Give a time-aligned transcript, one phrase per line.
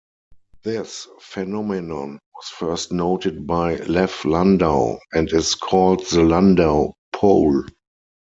[0.63, 7.63] This phenomenon was first noted by Lev Landau, and is called the Landau pole.